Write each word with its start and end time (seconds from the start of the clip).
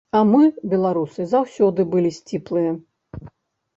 А 0.17 0.19
мы, 0.29 0.45
беларусы, 0.71 1.27
заўсёды 1.35 1.81
былі 1.93 2.11
сціплыя. 2.19 2.71